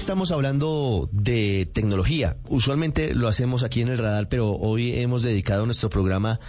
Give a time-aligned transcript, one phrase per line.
[0.00, 2.38] estamos hablando de tecnología.
[2.48, 6.40] Usualmente lo hacemos aquí en el radar, pero hoy hemos dedicado nuestro programa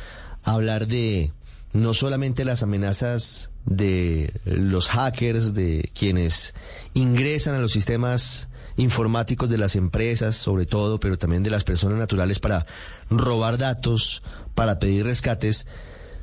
[0.43, 1.33] a hablar de
[1.73, 6.53] no solamente las amenazas de los hackers, de quienes
[6.93, 11.97] ingresan a los sistemas informáticos de las empresas, sobre todo, pero también de las personas
[11.97, 12.65] naturales para
[13.09, 14.23] robar datos,
[14.55, 15.68] para pedir rescates,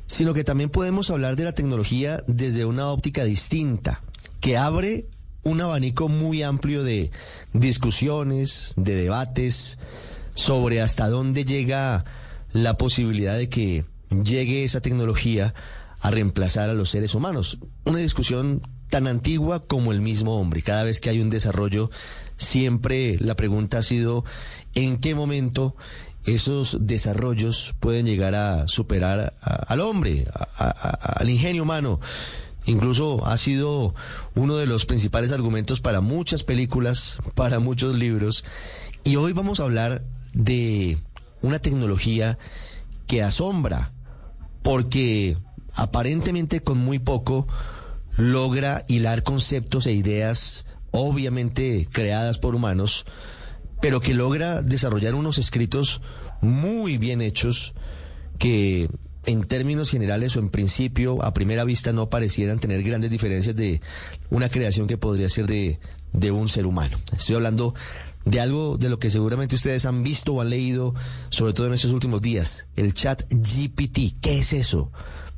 [0.07, 4.01] sino que también podemos hablar de la tecnología desde una óptica distinta,
[4.39, 5.05] que abre
[5.49, 7.11] un abanico muy amplio de
[7.53, 9.79] discusiones, de debates
[10.35, 12.05] sobre hasta dónde llega
[12.51, 15.53] la posibilidad de que llegue esa tecnología
[15.99, 17.57] a reemplazar a los seres humanos.
[17.83, 20.61] Una discusión tan antigua como el mismo hombre.
[20.61, 21.91] Cada vez que hay un desarrollo,
[22.37, 24.23] siempre la pregunta ha sido
[24.75, 25.75] en qué momento
[26.25, 31.99] esos desarrollos pueden llegar a superar al hombre, al ingenio humano.
[32.69, 33.95] Incluso ha sido
[34.35, 38.45] uno de los principales argumentos para muchas películas, para muchos libros.
[39.03, 40.99] Y hoy vamos a hablar de
[41.41, 42.37] una tecnología
[43.07, 43.91] que asombra,
[44.61, 45.37] porque
[45.73, 47.47] aparentemente con muy poco
[48.17, 53.05] logra hilar conceptos e ideas obviamente creadas por humanos,
[53.81, 56.01] pero que logra desarrollar unos escritos
[56.41, 57.73] muy bien hechos
[58.37, 58.89] que
[59.25, 63.81] en términos generales o en principio a primera vista no parecieran tener grandes diferencias de
[64.29, 65.79] una creación que podría ser de,
[66.13, 66.97] de un ser humano.
[67.15, 67.75] Estoy hablando
[68.25, 70.93] de algo de lo que seguramente ustedes han visto o han leído,
[71.29, 74.19] sobre todo en estos últimos días, el chat GPT.
[74.21, 74.91] ¿Qué es eso?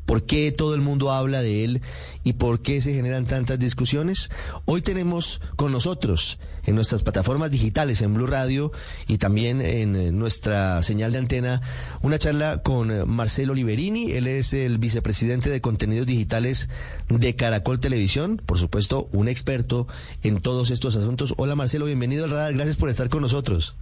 [0.06, 1.82] ¿Por qué todo el mundo habla de él
[2.24, 4.30] y por qué se generan tantas discusiones?
[4.66, 8.72] Hoy tenemos con nosotros en nuestras plataformas digitales, en Blue Radio
[9.08, 11.62] y también en eh, nuestra señal de antena,
[12.02, 14.12] una charla con eh, Marcelo Liberini.
[14.12, 16.70] Él es el vicepresidente de contenidos digitales
[17.10, 19.88] de Caracol Televisión, por supuesto, un experto
[20.24, 21.34] en todos estos asuntos.
[21.38, 22.54] Hola Marcelo, bienvenido al radar.
[22.54, 23.76] Gracias por estar con nosotros.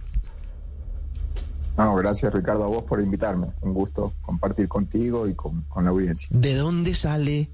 [1.76, 3.48] No, gracias Ricardo a vos por invitarme.
[3.62, 6.28] Un gusto compartir contigo y con, la audiencia.
[6.30, 7.50] ¿De dónde sale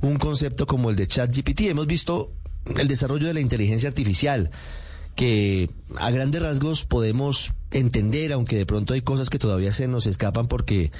[0.00, 1.62] un concepto como el de ChatGPT?
[1.62, 2.32] Hemos visto
[2.76, 4.50] el desarrollo de la inteligencia artificial
[5.14, 10.06] que a grandes rasgos podemos entender, aunque de pronto hay cosas que todavía se nos
[10.06, 10.90] escapan porque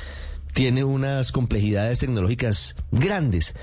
[0.53, 3.55] tiene unas complejidades tecnológicas grandes.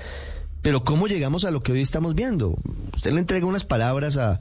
[0.62, 2.56] Pero ¿cómo llegamos a lo que hoy estamos viendo?
[2.94, 4.40] Usted le entrega unas palabras a,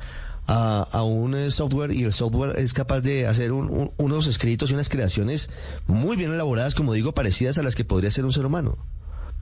[0.51, 4.89] a, un eh, software y el software es capaz de hacer unos escritos y unas
[4.89, 5.49] creaciones
[5.85, 8.77] muy bien elaboradas, como digo, parecidas a las que podría ser un ser humano.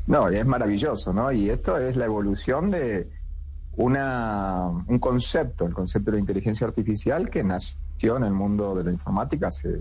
[0.05, 1.31] No, es maravilloso, ¿no?
[1.31, 3.09] Y esto es la evolución de
[3.77, 8.83] una, un concepto, el concepto de la inteligencia artificial que nació en el mundo de
[8.83, 9.79] la informática hace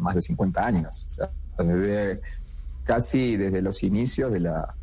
[0.00, 1.06] más de 50 años.
[1.08, 2.20] O sea, desde,
[2.84, 4.74] casi desde los inicios de la,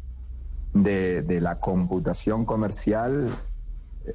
[0.73, 3.29] de la computación comercial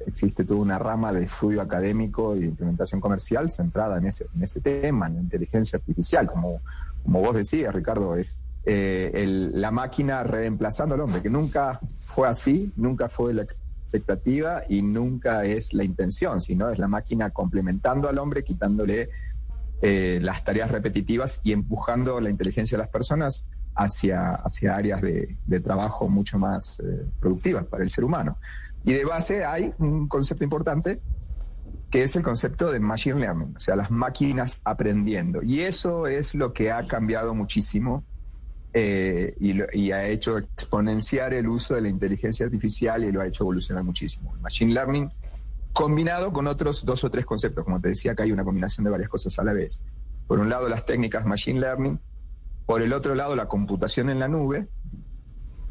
[0.05, 4.61] existe toda una rama de estudio académico y implementación comercial centrada en ese, en ese
[4.61, 6.61] tema, en la inteligencia artificial, como,
[7.03, 12.71] como vos decías, Ricardo, es eh, la máquina reemplazando al hombre, que nunca fue así,
[12.75, 18.19] nunca fue la expectativa y nunca es la intención, sino es la máquina complementando al
[18.19, 19.09] hombre, quitándole
[19.81, 25.59] eh, las tareas repetitivas y empujando la inteligencia de las personas hacia, hacia áreas de,
[25.63, 28.37] trabajo mucho más eh, productivas para el ser humano.
[28.83, 30.99] Y de base hay un concepto importante
[31.91, 35.43] que es el concepto de machine learning, o sea, las máquinas aprendiendo.
[35.43, 38.05] Y eso es lo que ha cambiado muchísimo
[38.73, 43.43] eh, y, ha hecho exponenciar el uso de la inteligencia artificial y lo ha hecho
[43.43, 44.33] evolucionar muchísimo.
[44.39, 45.11] Machine learning
[45.73, 48.91] combinado con otros dos o tres conceptos, como te decía, que hay una combinación de
[48.91, 49.81] varias cosas a la vez.
[50.27, 51.99] Por un lado, las técnicas machine learning,
[52.65, 54.69] por el otro lado, la computación en la nube,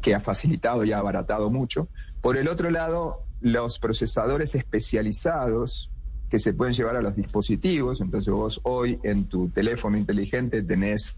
[0.01, 1.89] que ha facilitado y ha abaratado mucho.
[2.21, 5.91] Por el otro lado, los procesadores especializados
[6.29, 7.99] que se pueden llevar a los dispositivos.
[7.99, 11.15] Entonces vos hoy en tu teléfono inteligente tenés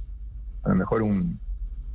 [0.63, 1.39] a lo mejor un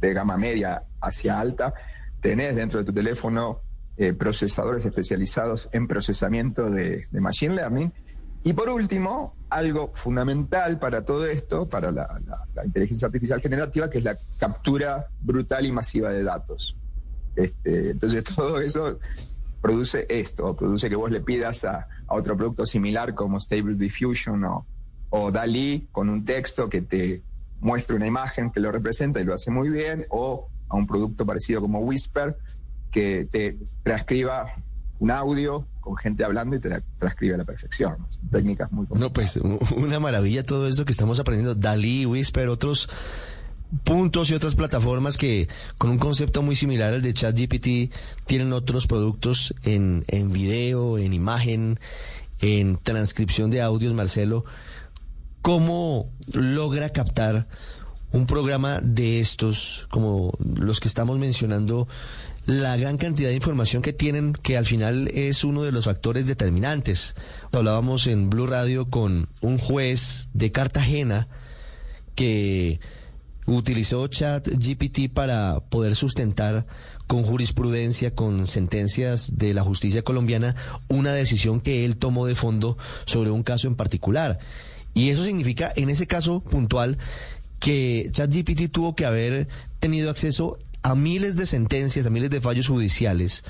[0.00, 1.74] de gama media hacia alta,
[2.20, 3.60] tenés dentro de tu teléfono
[3.96, 7.92] eh, procesadores especializados en procesamiento de, Machine Learning.
[8.44, 12.20] Y por último, algo fundamental para todo esto, para la,
[12.64, 16.76] inteligencia artificial generativa, que es la captura brutal y masiva de datos.
[17.38, 18.98] Este, entonces todo eso
[19.60, 24.66] produce esto, produce que vos le pidas a, otro producto similar como Stable Diffusion o,
[25.10, 27.22] o DALI con un texto que te
[27.60, 31.26] muestre una imagen que lo representa y lo hace muy bien, o a un producto
[31.26, 32.36] parecido como Whisper
[32.90, 34.54] que te transcriba
[35.00, 37.96] un audio con gente hablando y te transcribe a la perfección.
[38.30, 41.54] técnicas muy No, pues una maravilla todo eso que estamos aprendiendo.
[41.54, 42.88] Dalí, Whisper, otros
[43.84, 47.92] puntos y otras plataformas que con un concepto muy similar al de ChatGPT
[48.26, 51.78] tienen otros productos en, en video, en imagen,
[52.40, 54.44] en transcripción de audios, Marcelo,
[55.42, 57.48] ¿cómo logra captar
[58.10, 61.88] un programa de estos, como los que estamos mencionando,
[62.46, 66.26] la gran cantidad de información que tienen, que al final es uno de los factores
[66.26, 67.14] determinantes.
[67.52, 71.28] Hablábamos en Blue Radio con un juez de Cartagena
[72.14, 72.80] que
[73.56, 76.66] utilizó chat GPT para poder sustentar
[77.06, 80.54] con jurisprudencia, con sentencias de la justicia colombiana,
[80.88, 84.38] una decisión que él tomó de fondo sobre un caso en particular.
[84.92, 86.98] Y eso significa, en ese caso puntual,
[87.58, 89.48] que ChatGPT tuvo que haber
[89.80, 93.44] tenido acceso a miles de sentencias, a miles de fallos judiciales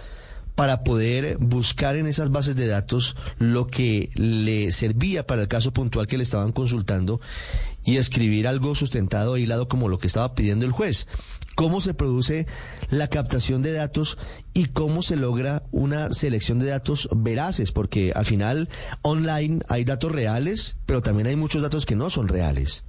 [0.58, 5.72] para poder buscar en esas bases de datos lo que le servía para el caso
[5.72, 7.20] puntual que le estaban consultando
[7.84, 11.06] y escribir algo sustentado e hilado como lo que estaba pidiendo el juez.
[11.54, 12.48] ¿Cómo se produce
[12.90, 14.18] la captación de datos
[14.52, 17.70] y cómo se logra una selección de datos veraces?
[17.70, 18.68] Porque al final
[19.02, 22.84] online hay datos reales, pero también hay muchos datos que no son reales.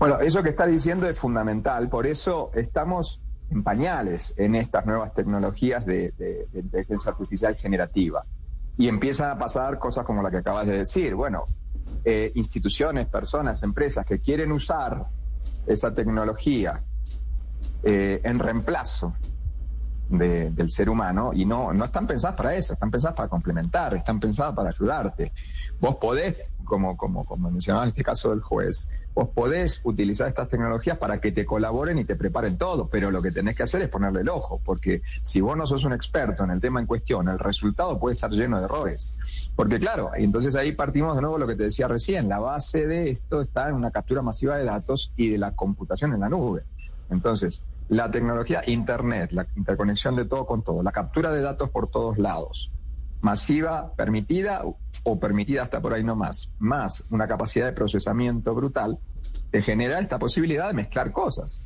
[0.00, 3.20] Bueno, eso que está diciendo es fundamental, por eso estamos
[3.54, 8.24] en pañales en estas nuevas tecnologías de, inteligencia artificial generativa.
[8.76, 11.14] Y empiezan a pasar cosas como la que acabas de decir.
[11.14, 11.44] Bueno,
[12.04, 15.06] eh, instituciones, personas, empresas que quieren usar
[15.66, 16.82] esa tecnología
[17.82, 19.14] eh, en reemplazo
[20.08, 24.20] del ser humano y no, no están pensadas para eso, están pensadas para complementar, están
[24.20, 25.32] pensadas para ayudarte.
[25.80, 30.48] Vos podés, como, como, como mencionaba en este caso del juez, vos podés utilizar estas
[30.48, 33.82] tecnologías para que te colaboren y te preparen todo, pero lo que tenés que hacer
[33.82, 36.86] es ponerle el ojo, porque si vos no sos un experto en el tema en
[36.86, 39.10] cuestión, el resultado puede estar lleno de errores.
[39.54, 43.10] Porque claro, entonces ahí partimos de nuevo lo que te decía recién, la base de
[43.10, 46.64] esto está en una captura masiva de datos y de la computación en la nube.
[47.10, 51.88] Entonces, la tecnología Internet, la interconexión de todo con todo, la captura de datos por
[51.88, 52.72] todos lados,
[53.24, 54.62] masiva, permitida
[55.02, 58.98] o permitida hasta por ahí no más, más una capacidad de procesamiento brutal,
[59.50, 61.64] te genera esta posibilidad de mezclar cosas.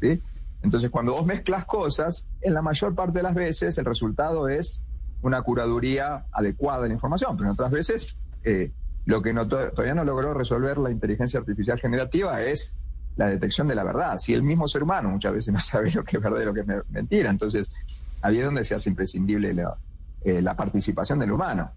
[0.63, 4.83] Entonces, cuando vos mezclas cosas, en la mayor parte de las veces el resultado es
[5.21, 8.71] una curaduría adecuada de la información, pero en otras veces eh,
[9.05, 12.83] lo que todavía no logró resolver la inteligencia artificial generativa es
[13.17, 14.19] la detección de la verdad.
[14.19, 16.55] Si el mismo ser humano muchas veces no sabe lo que es verdad y lo
[16.55, 17.73] que es mentira, entonces
[18.23, 19.77] ahí es donde se hace imprescindible la,
[20.29, 21.73] eh, participación del humano.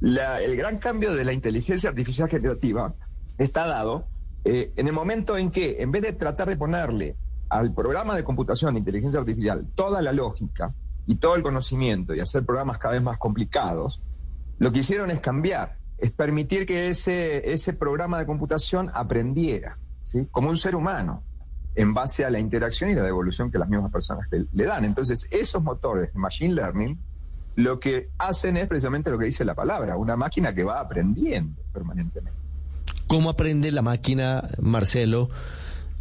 [0.00, 2.94] el gran cambio de la inteligencia artificial generativa
[3.36, 4.06] está dado
[4.44, 7.16] eh, en el momento en que, en vez de tratar de ponerle
[7.48, 10.74] al programa de computación de inteligencia artificial toda la lógica
[11.06, 14.02] y todo el conocimiento y hacer programas cada vez más complicados,
[14.58, 19.78] lo que hicieron es cambiar, es permitir que ese, ese programa de computación aprendiera
[20.30, 21.22] como un ser humano,
[21.74, 24.84] en base a la interacción y la devolución que las mismas personas le, dan.
[24.84, 26.98] Entonces, esos motores de Machine Learning
[27.58, 31.60] lo que hacen es precisamente lo que dice la palabra, una máquina que va aprendiendo
[31.72, 32.38] permanentemente.
[33.08, 35.28] ¿Cómo aprende la máquina, Marcelo?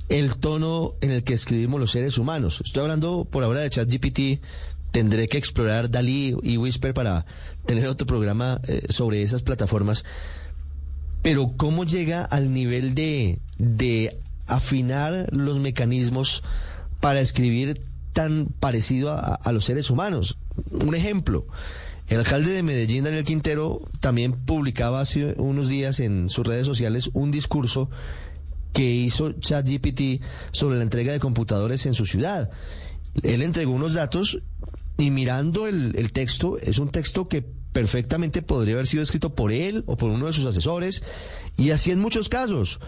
[0.09, 2.62] el tono en el que escribimos los seres humanos.
[2.63, 4.42] Estoy hablando por ahora de ChatGPT.
[4.92, 7.25] Tendré que explorar Dalí y Whisper para
[7.65, 10.06] tener otro programa eh, sobre esas plataformas.
[11.24, 16.44] Pero ¿cómo llega al nivel de, de afinar los mecanismos
[17.01, 17.81] para escribir
[18.13, 20.38] tan parecido a, los seres humanos?
[20.71, 21.48] Un ejemplo.
[22.07, 27.09] El alcalde de Medellín, Daniel Quintero, también publicaba hace unos días en sus redes sociales
[27.13, 27.90] un discurso
[28.71, 32.49] que hizo ChatGPT sobre la entrega de computadores en su ciudad.
[33.23, 34.42] Él entregó unos datos
[34.97, 39.83] y mirando el, texto, es un texto que perfectamente podría haber sido escrito por él
[39.85, 41.04] o por uno de sus asesores,
[41.56, 42.80] y así en muchos casos.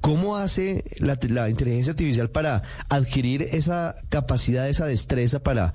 [0.00, 5.72] ¿Cómo hace la, inteligencia artificial para adquirir esa capacidad, esa destreza para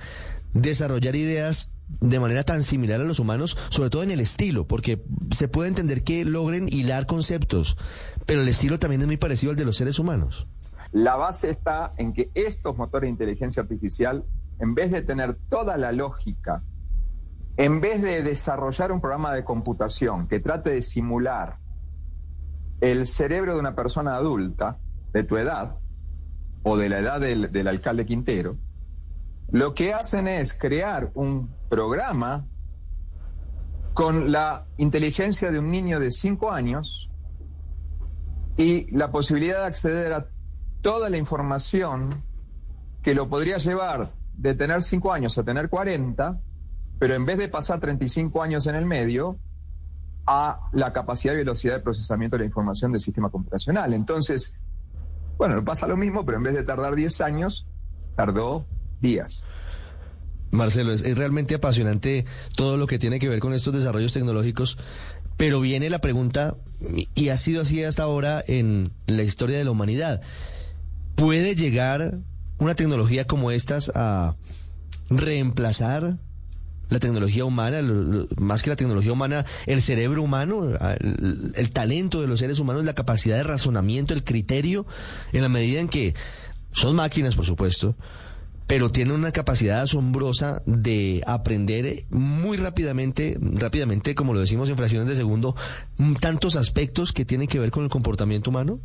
[0.53, 5.03] desarrollar ideas de manera tan similar a los humanos, sobre todo en el estilo, porque
[5.31, 7.77] se puede entender que logren hilar conceptos,
[8.25, 10.47] pero el estilo también es muy parecido al de los seres humanos.
[10.91, 14.23] La base está en que estos motores de inteligencia artificial,
[14.59, 16.63] en vez de tener toda la lógica
[17.59, 21.57] en vez de desarrollar un programa de computación que trate de simular
[22.79, 24.77] el cerebro de una persona adulta
[25.11, 25.75] de tu edad
[26.63, 28.55] o de la edad del, alcalde Quintero,
[29.51, 32.45] lo que hacen es crear un programa
[33.93, 37.09] con la inteligencia de un niño de 5 años
[38.57, 40.27] y la posibilidad de acceder a
[40.81, 42.23] toda la información
[43.01, 46.39] que lo podría llevar de tener 5 años a tener 40
[46.99, 49.39] pero en vez de pasar 35 años en el medio,
[50.27, 53.93] a la capacidad y velocidad de procesamiento de la información del sistema computacional.
[53.93, 54.59] Entonces,
[55.37, 57.67] bueno, pasa lo mismo, pero en vez de tardar 10 años,
[58.15, 58.65] tardó
[59.01, 59.45] días.
[60.51, 62.25] Marcelo, es, realmente apasionante
[62.55, 64.77] todo lo que tiene que ver con estos desarrollos tecnológicos,
[65.37, 66.57] pero viene la pregunta,
[67.15, 70.21] y ha sido así hasta ahora en la historia de la humanidad,
[71.15, 72.19] ¿puede llegar
[72.57, 74.35] una tecnología como estas a
[75.09, 76.17] reemplazar
[76.89, 77.81] la tecnología humana,
[78.37, 82.83] más que la tecnología humana, el cerebro humano, el, el, talento de los seres humanos,
[82.83, 84.87] la capacidad de razonamiento, el criterio,
[85.31, 86.15] en la medida en que
[86.71, 87.95] son máquinas, por supuesto,
[88.69, 95.07] pero tienen una capacidad asombrosa de aprender muy rápidamente, rápidamente, como lo decimos en fracciones
[95.07, 95.55] de segundo,
[96.21, 98.79] tantos aspectos que tienen que ver con el comportamiento humano?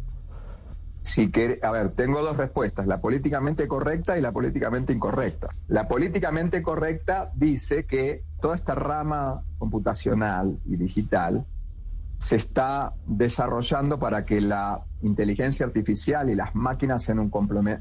[1.03, 5.55] Si que, a ver, tengo dos respuestas, la políticamente correcta y la políticamente incorrecta.
[5.69, 11.45] La políticamente correcta dice que toda esta rama computacional y digital
[12.19, 17.31] se está desarrollando para que la inteligencia artificial y las máquinas sean un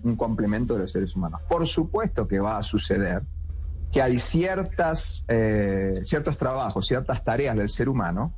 [0.03, 1.41] un complemento de los seres humanos.
[1.47, 3.23] Por supuesto que va a suceder
[3.93, 8.33] que hay ciertas, eh, ciertos trabajos, ciertas tareas del ser humano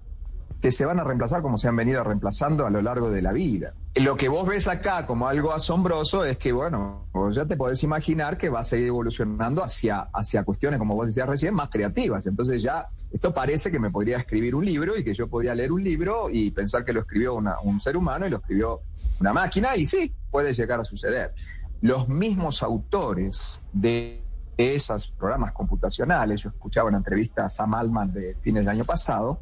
[0.61, 3.31] que se van a reemplazar como se han venido reemplazando a lo largo de la
[3.31, 3.73] vida.
[3.95, 8.37] Lo que vos ves acá como algo asombroso es que, bueno, ya te podés imaginar
[8.37, 12.25] que va a seguir evolucionando hacia, hacia cuestiones, como vos decías recién, más creativas.
[12.25, 15.71] Entonces ya esto parece que me podría escribir un libro y que yo podría leer
[15.71, 18.81] un libro y pensar que lo escribió un ser humano y lo escribió
[19.21, 21.33] una máquina, y sí, puede llegar a suceder.
[21.79, 24.21] Los mismos autores de
[24.57, 29.39] esos programas computacionales, yo escuchaba una entrevista a Sam Altman de fines del año pasado,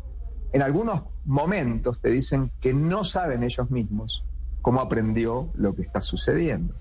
[0.51, 4.24] en algunos momentos te dicen que no saben ellos mismos
[4.62, 6.75] cómo aprendió lo que está sucediendo.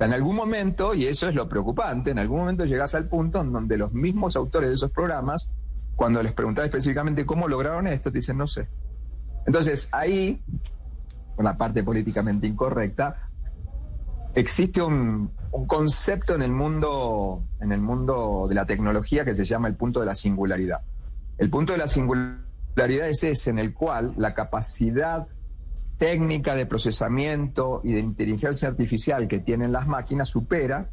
[0.00, 3.52] En algún momento, y eso es lo preocupante, en algún momento llegas al punto en
[3.52, 5.50] donde los mismos autores de esos programas,
[5.98, 8.68] cuando les preguntas específicamente cómo lograron esto, te dicen no sé.
[9.48, 10.40] Entonces ahí,
[11.34, 13.28] con la parte políticamente incorrecta,
[14.32, 19.44] existe un, un, concepto en el mundo, en el mundo de la tecnología que se
[19.44, 20.82] llama el punto de la singularidad.
[21.36, 25.26] El punto de la singularidad es ese en el cual la capacidad
[25.98, 30.90] técnica de procesamiento y de inteligencia artificial que tienen las máquinas supera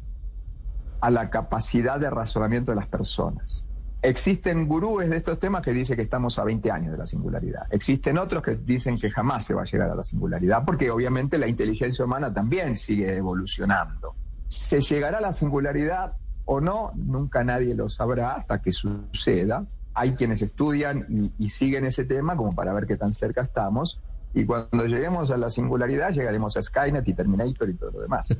[1.00, 3.65] a la capacidad de razonamiento de las personas.
[4.06, 7.66] Existen gurúes de estos temas que dicen que estamos a 20 años de la singularidad.
[7.70, 11.38] Existen otros que dicen que jamás se va a llegar a la singularidad, porque obviamente
[11.38, 14.14] la inteligencia humana también sigue evolucionando.
[14.46, 16.92] ¿Se llegará a la singularidad o no?
[16.94, 22.54] Nunca nadie lo sabrá hasta que suceda hay quienes estudian y, siguen ese tema como
[22.54, 23.98] para ver qué tan cerca estamos.
[24.36, 28.36] Y cuando lleguemos a la singularidad, llegaremos a Skynet y Terminator y todo lo demás.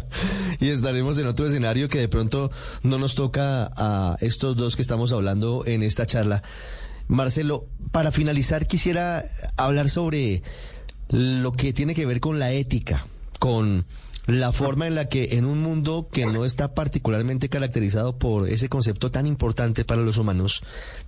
[0.58, 2.50] y estaremos en otro escenario que de pronto
[2.82, 6.42] no nos toca a estos dos que estamos hablando en esta charla.
[7.08, 9.22] Marcelo, para finalizar quisiera
[9.58, 10.42] hablar sobre
[11.10, 13.06] lo que tiene que ver con la ética,
[13.38, 13.84] con
[14.24, 18.70] la forma en la que en un mundo que no está particularmente caracterizado por ese
[18.70, 20.62] concepto tan importante para los humanos,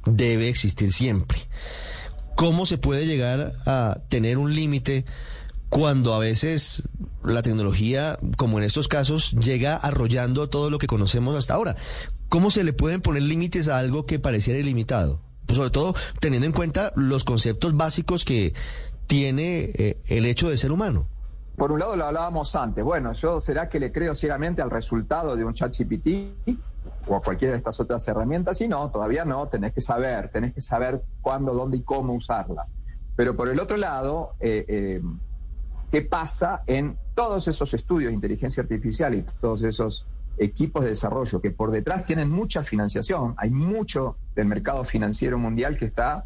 [0.04, 1.38] debe existir siempre.
[2.36, 5.06] ¿Cómo se puede llegar a tener un límite
[5.70, 6.82] cuando a veces
[7.24, 11.76] la tecnología, como en estos casos, llega arrollando todo lo que conocemos hasta ahora?
[12.28, 15.20] ¿Cómo se le pueden poner límites a algo que pareciera ilimitado?
[15.46, 18.52] Pues sobre todo teniendo en cuenta los conceptos básicos que
[19.06, 21.08] tiene eh, el hecho de ser humano
[21.56, 25.36] por un lado lo hablábamos antes, bueno, yo será que le creo ciegamente al resultado
[25.36, 26.50] de un chat GPT
[27.06, 30.52] o a cualquiera de estas otras herramientas y no, todavía no, tenés que saber, tenés
[30.54, 32.66] que saber cuándo, dónde y cómo usarla.
[33.14, 35.02] Pero por el otro lado, eh, eh,
[35.90, 40.06] ¿qué pasa en todos esos estudios de inteligencia artificial y todos esos
[40.38, 43.34] equipos de desarrollo que por detrás tienen mucha financiación?
[43.38, 46.24] Hay mucho del mercado financiero mundial que está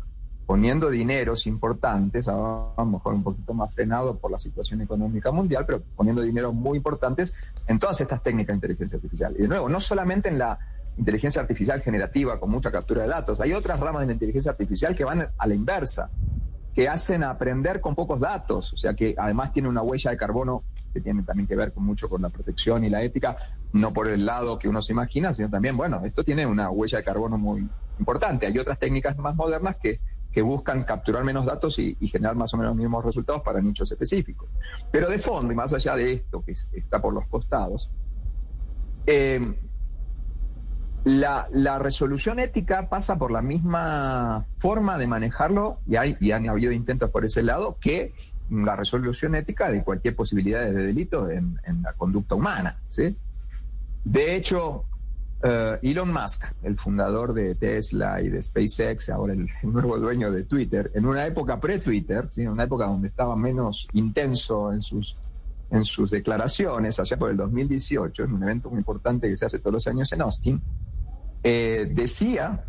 [0.51, 5.65] poniendo dineros importantes, a lo mejor un poquito más frenado por la situación económica mundial,
[5.65, 7.37] pero poniendo dinero muy importantes
[7.69, 9.33] en todas estas técnicas de inteligencia artificial.
[9.39, 10.59] Y de nuevo, no solamente en la
[10.97, 14.97] inteligencia artificial generativa con mucha captura de datos, hay otras ramas de la inteligencia artificial
[14.97, 16.11] que van a la inversa,
[16.75, 20.65] que hacen aprender con pocos datos, o sea que además tiene una huella de carbono
[20.93, 23.37] que tiene también que ver con mucho con la protección y la ética,
[23.73, 26.99] no por el lado que uno se imagina, sino también, bueno, esto tiene una huella
[26.99, 27.69] de carbono muy
[28.01, 28.47] importante.
[28.47, 30.01] Hay otras técnicas más modernas que
[30.33, 33.91] que buscan capturar menos datos y, generar más o menos los mismos resultados para nichos
[33.91, 34.49] específicos.
[34.91, 37.91] Pero de fondo, y más allá de esto que está por los costados,
[39.07, 39.55] eh,
[41.05, 46.73] la, resolución ética pasa por la misma forma de manejarlo, y, hay, y han habido
[46.73, 48.15] intentos por ese lado, que
[48.51, 52.81] la resolución ética de cualquier posibilidad de delito en, en la conducta humana.
[52.89, 53.17] ¿sí?
[54.05, 54.85] De hecho,
[55.43, 60.45] Uh, Elon Musk, el fundador de Tesla y de SpaceX, ahora el, nuevo dueño de
[60.45, 65.17] Twitter, en una época pre-Twitter, en una época donde estaba menos intenso en sus,
[65.71, 69.61] en sus declaraciones, allá por el 2018, en un evento muy importante que se hace
[69.61, 70.63] todos los años en Austin,
[71.43, 72.63] eh, decía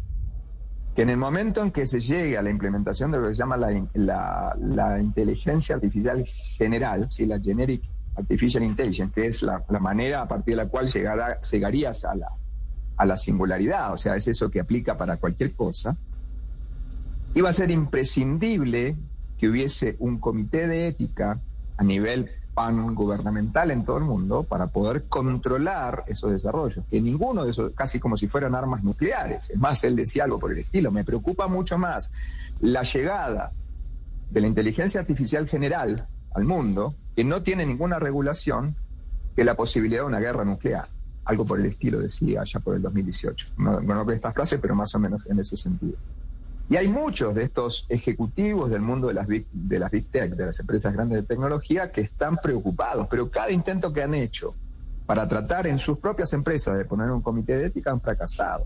[0.95, 3.39] que en el momento en que se llegue a la implementación de lo que se
[3.39, 6.25] llama la, inteligencia artificial
[6.57, 7.83] general, si la Generic
[8.15, 12.27] Artificial Intelligence, que es la, manera a partir de la cual llegará, llegarías a la,
[13.01, 15.97] a la singularidad, o sea, es eso que aplica para cualquier cosa,
[17.33, 18.95] iba a ser imprescindible
[19.39, 21.39] que hubiese un comité de ética
[21.77, 27.43] a nivel pan gubernamental en todo el mundo para poder controlar esos desarrollos, que ninguno
[27.43, 29.49] de esos, casi como si fueran armas nucleares.
[29.49, 32.13] Es más, él decía algo por el estilo, me preocupa mucho más
[32.59, 33.51] la llegada
[34.29, 38.75] de la inteligencia artificial general al mundo, que no tiene ninguna regulación,
[39.35, 40.87] que la posibilidad de una guerra nuclear.
[41.25, 43.53] Algo por el estilo decía ya por el 2018.
[43.57, 45.97] No, no veo estas frases, pero más o menos en ese sentido.
[46.69, 50.33] Y hay muchos de estos ejecutivos del mundo de las, big, de las Big Tech,
[50.33, 54.55] de las empresas grandes de tecnología, que están preocupados, pero cada intento que han hecho
[55.05, 58.65] para tratar en sus propias empresas de poner un comité de ética han fracasado.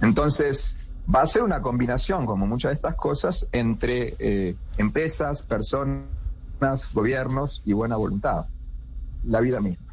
[0.00, 6.08] Entonces, va a ser una combinación, como muchas de estas cosas, entre eh, empresas, personas,
[6.92, 8.46] gobiernos y buena voluntad.
[9.24, 9.89] La vida misma.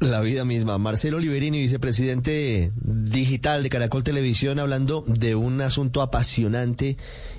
[0.00, 0.78] La vida misma.
[0.78, 6.96] Marcelo Oliverini, vicepresidente digital de Caracol Televisión, hablando de un asunto apasionante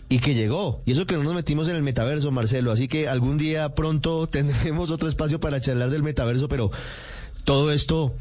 [0.09, 0.81] y que llegó.
[0.85, 2.71] Y eso que no nos metimos en el metaverso, Marcelo.
[2.71, 6.71] Así que algún día pronto tendremos otro espacio para charlar del metaverso, pero
[7.45, 8.13] todo esto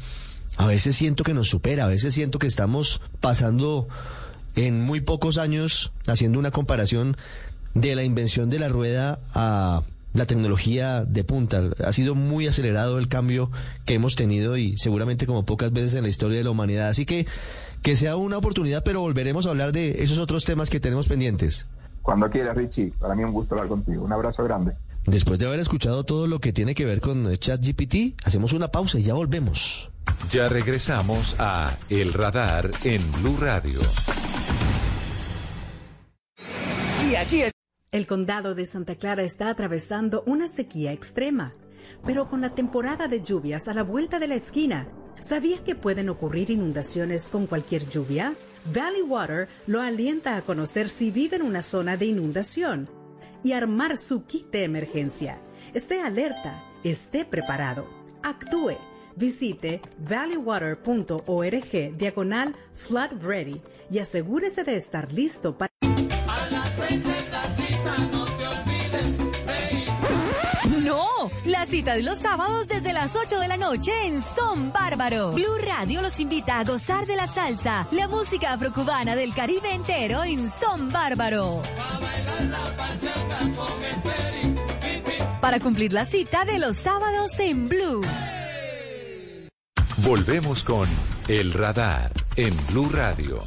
[0.55, 3.87] a veces siento que nos supera, a veces siento que estamos pasando
[4.55, 7.17] en muy pocos años haciendo una comparación
[7.73, 9.83] de la invención de la rueda a
[10.13, 11.63] la tecnología de punta.
[11.83, 13.51] Ha sido muy acelerado el cambio
[13.85, 16.89] que hemos tenido y seguramente como pocas veces en la historia de la humanidad.
[16.89, 17.27] Así que
[17.81, 21.67] que sea una oportunidad, pero volveremos a hablar de esos otros temas que tenemos pendientes.
[22.01, 22.91] Cuando quieras, Richie.
[22.99, 24.03] Para mí un gusto hablar contigo.
[24.03, 24.73] Un abrazo grande.
[25.05, 28.99] Después de haber escuchado todo lo que tiene que ver con ChatGPT, hacemos una pausa
[28.99, 29.89] y ya volvemos.
[30.31, 33.79] Ya regresamos a El Radar en Blue Radio.
[37.09, 37.51] Y aquí es
[37.91, 41.53] el condado de Santa Clara está atravesando una sequía extrema,
[42.05, 44.87] pero con la temporada de lluvias a la vuelta de la esquina,
[45.21, 48.35] ¿sabías que pueden ocurrir inundaciones con cualquier lluvia?
[48.73, 52.89] Valley Water lo alienta a conocer si vive en una zona de inundación
[53.43, 55.41] y armar su kit de emergencia.
[55.73, 57.87] Esté alerta, esté preparado,
[58.21, 58.75] actúe.
[59.15, 63.59] Visite valleywater.org diagonal flood ready
[63.91, 65.69] y asegúrese de estar listo para...
[71.45, 75.33] La cita de los sábados desde las 8 de la noche en Son Bárbaro.
[75.33, 80.23] Blue Radio los invita a gozar de la salsa, la música afrocubana del Caribe entero
[80.23, 81.61] en Son Bárbaro.
[85.41, 88.01] Para cumplir la cita de los sábados en Blue.
[89.97, 90.87] Volvemos con
[91.27, 93.43] El Radar en Blue Radio.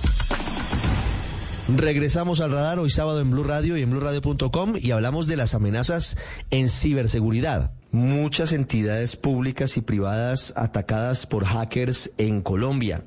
[1.77, 5.55] Regresamos al radar hoy sábado en Blue Radio y en BlueRadio.com y hablamos de las
[5.55, 6.17] amenazas
[6.51, 13.03] en ciberseguridad muchas entidades públicas y privadas atacadas por hackers en Colombia.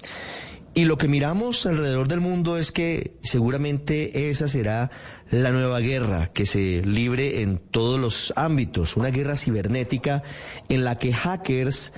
[0.74, 4.90] Y lo que miramos alrededor del mundo es que seguramente esa será
[5.30, 10.24] la nueva guerra que se libre en todos los ámbitos, una guerra cibernética
[10.70, 11.94] en la que hackers,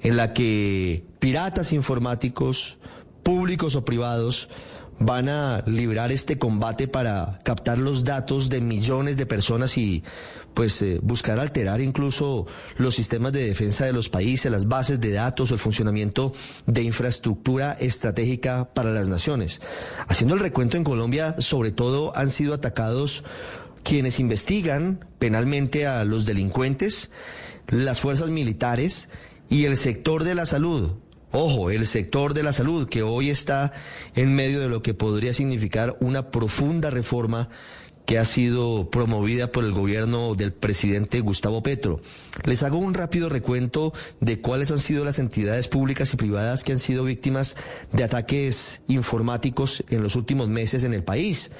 [0.00, 2.78] en la que piratas informáticos,
[3.22, 4.48] públicos o privados,
[5.00, 10.02] van a librar este combate para captar los datos de millones de personas y
[10.54, 12.46] pues eh, buscar alterar incluso
[12.78, 16.32] los sistemas de defensa de los países, las bases de datos el funcionamiento
[16.66, 19.60] de infraestructura estratégica para las naciones.
[20.08, 23.22] Haciendo el recuento en Colombia, sobre todo han sido atacados
[23.84, 27.10] quienes investigan penalmente a los delincuentes,
[27.68, 29.10] las fuerzas militares
[29.48, 30.90] y el sector de la salud,
[31.32, 33.72] Ojo, el sector de la salud que hoy está
[34.14, 37.48] en medio de lo que podría significar una profunda reforma
[38.08, 42.00] que ha sido promovida por el gobierno del presidente Gustavo Petro.
[42.44, 46.72] Les hago un rápido recuento de cuáles han sido las entidades públicas y privadas que
[46.72, 47.54] han sido víctimas
[47.92, 51.50] de ataques informáticos en los últimos meses en el país.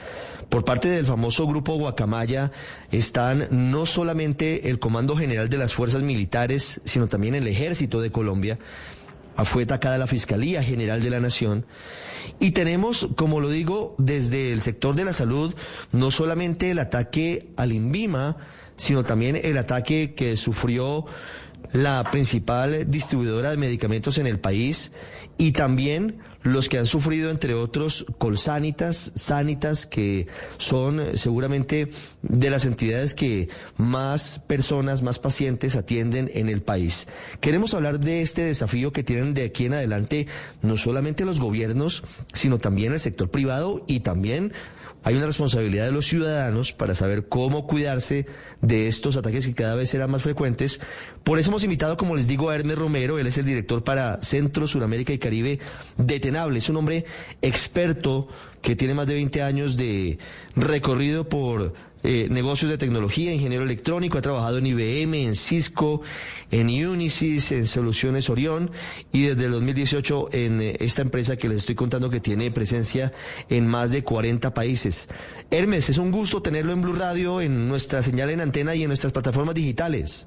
[0.48, 2.50] Por parte del famoso grupo Guacamaya
[2.90, 8.11] están no solamente el Comando General de las Fuerzas Militares, sino también el Ejército de
[8.11, 8.59] Colombia,
[9.44, 11.64] fue atacada la Fiscalía General de la Nación.
[12.40, 15.55] Y tenemos, como lo digo, desde el sector de la salud,
[15.92, 18.37] no solamente el ataque al INVIMA,
[18.77, 21.05] sino también el ataque que sufrió
[21.72, 24.92] la principal distribuidora de medicamentos en el país
[25.37, 31.90] y también los que han sufrido, entre otros, Colsanitas, Sanitas, que son seguramente
[32.22, 37.09] de las entidades que más personas, más pacientes atienden en el país.
[37.40, 40.27] Queremos hablar de este desafío que tienen de aquí en adelante
[40.62, 44.53] no solamente los gobiernos, sino también el sector privado y también
[45.05, 48.27] hay una responsabilidad de los ciudadanos para saber cómo cuidarse
[48.61, 50.81] de estos ataques que cada vez serán más frecuentes.
[51.22, 53.18] Por eso hemos invitado, como les digo, a Hermes Romero.
[53.18, 55.61] Él es el director para Centro, Suramérica y Caribe
[55.96, 57.07] de Es un hombre
[57.41, 58.29] experto
[58.61, 60.19] que tiene más de 20 años de
[60.55, 66.03] recorrido por eh, negocios de tecnología, ingeniero electrónico, ha trabajado en IBM, en Cisco,
[66.51, 68.71] en Unisys, en Soluciones Orión
[69.12, 73.12] y desde el 2018 en eh, esta empresa que les estoy contando que tiene presencia
[73.49, 75.09] en más de 40 países.
[75.51, 78.88] Hermes, es un gusto tenerlo en Blue Radio, en nuestra señal en antena y en
[78.88, 80.27] nuestras plataformas digitales.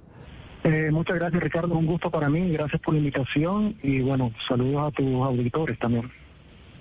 [0.64, 4.90] Eh, muchas gracias Ricardo, un gusto para mí, gracias por la invitación y bueno, saludos
[4.90, 6.12] a tus auditores también.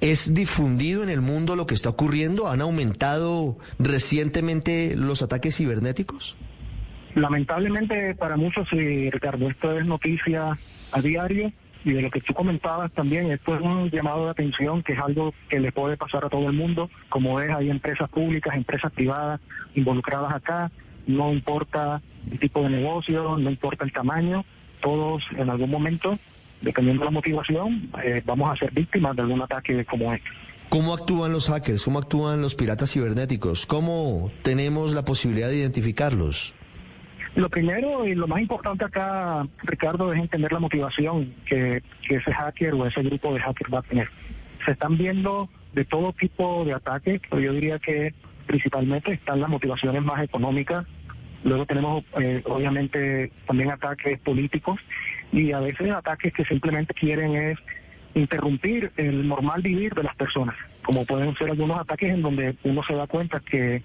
[0.01, 2.49] ¿Es difundido en el mundo lo que está ocurriendo?
[2.49, 6.37] ¿Han aumentado recientemente los ataques cibernéticos?
[7.14, 10.59] Lamentablemente para muchos, sí, Ricardo, esto es noticia
[10.93, 11.53] a diario
[11.85, 14.99] y de lo que tú comentabas también, esto es un llamado de atención que es
[14.99, 18.93] algo que le puede pasar a todo el mundo, como es, hay empresas públicas, empresas
[18.93, 19.40] privadas
[19.75, 20.71] involucradas acá,
[21.07, 24.45] no importa el tipo de negocio, no importa el tamaño,
[24.81, 26.19] todos en algún momento
[26.61, 30.29] dependiendo de la motivación, eh, vamos a ser víctimas de algún ataque como este.
[30.69, 31.85] ¿Cómo actúan los hackers?
[31.85, 33.67] ¿Cómo actúan los piratas cibernéticos?
[33.67, 36.55] ¿Cómo tenemos la posibilidad de identificarlos?
[37.35, 42.33] Lo primero y lo más importante acá, Ricardo, es entender la motivación que, que ese
[42.33, 44.09] hacker o ese grupo de hackers va a tener.
[44.65, 48.15] Se están viendo de todo tipo de ataques, pero yo diría que
[48.51, 50.85] principalmente están las motivaciones más económicas.
[51.45, 54.81] Luego tenemos, eh, obviamente, también ataques políticos
[55.31, 57.59] y a veces ataques que simplemente quieren es
[58.15, 62.83] interrumpir el normal vivir de las personas, como pueden ser algunos ataques en donde uno
[62.83, 63.85] se da cuenta que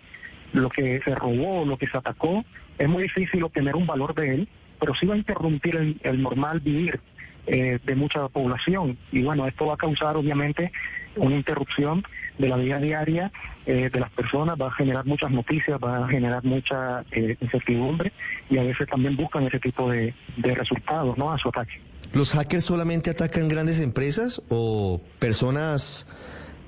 [0.52, 2.44] lo que se robó, lo que se atacó,
[2.80, 4.48] es muy difícil obtener un valor de él,
[4.80, 7.00] pero sí va a interrumpir el, normal vivir
[7.46, 8.98] eh, de mucha población.
[9.12, 10.72] Y bueno, esto va a causar obviamente
[11.16, 12.04] una interrupción
[12.38, 13.32] de la vida diaria
[13.66, 18.12] eh, de las personas, va a generar muchas noticias, va a generar mucha eh, incertidumbre
[18.50, 21.32] y a veces también buscan ese tipo de, de resultados ¿no?
[21.32, 21.80] a su ataque.
[22.14, 26.08] ¿Los hackers solamente atacan grandes empresas o personas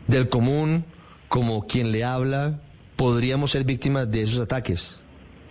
[0.07, 0.85] del común
[1.27, 2.59] como quien le habla
[2.97, 4.99] podríamos ser víctimas de esos ataques?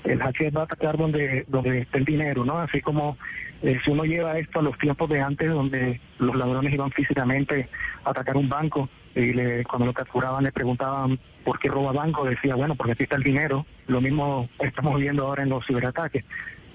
[0.04, 2.58] El hacker va a atacar donde, donde está el dinero, ¿no?
[2.58, 3.16] Así como
[3.62, 7.68] eh, si uno lleva esto a los tiempos de antes, donde los ladrones iban físicamente
[8.04, 12.24] a atacar un banco y le, cuando lo capturaban le preguntaban por qué roba banco,
[12.24, 13.64] decía, bueno, porque aquí está el dinero.
[13.86, 16.24] Lo mismo estamos viendo ahora en los ciberataques.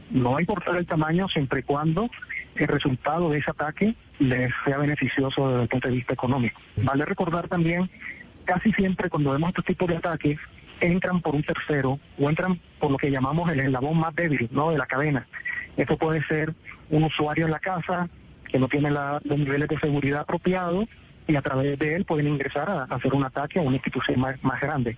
[0.10, 2.10] No va a importar el tamaño siempre y cuando
[2.56, 6.60] el resultado de ese ataque les sea beneficioso desde el punto de vista económico.
[6.78, 7.90] Vale recordar también,
[8.44, 10.40] casi siempre cuando vemos estos tipos de ataques,
[10.82, 14.72] entran por un tercero o entran por lo que llamamos el eslabón más débil ¿no?
[14.72, 15.28] de la cadena.
[15.78, 16.54] Esto puede ser
[16.90, 18.10] un usuario en la casa
[18.50, 20.86] que no tiene los niveles de seguridad apropiados
[21.28, 24.44] y a través de él pueden ingresar a, hacer un ataque a una institución más,
[24.44, 24.98] más grande.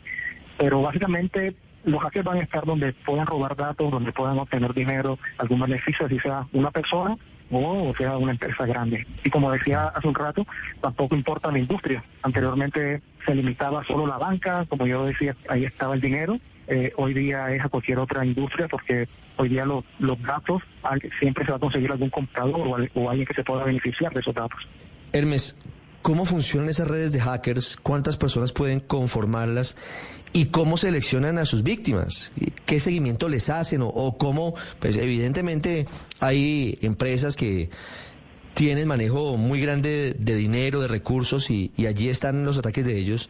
[0.57, 5.19] Pero básicamente los hackers van a estar donde puedan robar datos, donde puedan obtener dinero,
[5.37, 7.17] algún beneficio, si sea una persona
[7.59, 9.05] o sea una empresa grande.
[9.23, 10.45] Y como decía hace un rato,
[10.81, 12.03] tampoco importa la industria.
[12.21, 16.39] Anteriormente se limitaba solo la banca, como yo decía, ahí estaba el dinero.
[16.67, 19.83] Eh, hoy día es a cualquier otra industria porque hoy día los,
[20.21, 20.63] datos
[21.19, 24.21] siempre se va a conseguir algún comprador o, o alguien que se pueda beneficiar de
[24.21, 24.59] esos datos.
[25.11, 25.57] Hermes,
[26.03, 27.77] ¿Cómo funcionan esas redes de hackers?
[27.81, 29.77] ¿Cuántas personas pueden conformarlas?
[30.35, 32.31] ¿Y cómo seleccionan a sus víctimas?
[32.65, 33.81] ¿Qué seguimiento les hacen?
[33.83, 34.55] ¿O, cómo?
[34.79, 35.85] Pues evidentemente
[36.19, 37.69] hay empresas que
[38.55, 43.29] tienen manejo muy grande de dinero, de recursos y, allí están los ataques de ellos.